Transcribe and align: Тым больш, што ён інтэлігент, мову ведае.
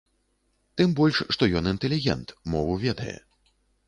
Тым 0.79 0.95
больш, 0.99 1.19
што 1.37 1.49
ён 1.59 1.69
інтэлігент, 1.73 2.33
мову 2.55 2.73
ведае. 2.87 3.15